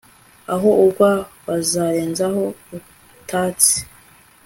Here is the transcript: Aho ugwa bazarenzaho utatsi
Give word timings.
Aho 0.53 0.69
ugwa 0.85 1.11
bazarenzaho 1.45 2.43
utatsi 2.77 3.75